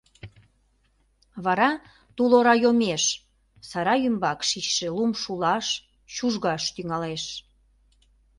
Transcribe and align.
Вара 1.43 1.69
тул 2.15 2.31
ора 2.39 2.55
йомеш, 2.63 3.03
сарай 3.69 3.99
ӱмбак 4.07 4.39
шичше 4.49 4.87
лум 4.95 5.11
шулаш, 5.21 5.67
чужгаш 6.13 6.63
тӱҥалеш. 6.75 7.23